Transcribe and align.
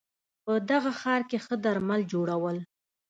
په 0.45 0.53
دغه 0.69 0.91
ښار 0.99 1.21
کې 1.29 1.37
ښه 1.45 1.55
درمل 1.65 2.01
جوړول 2.13 2.57